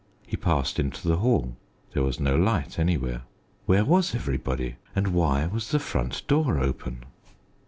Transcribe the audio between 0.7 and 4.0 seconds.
into the hall. There was no light anywhere. Where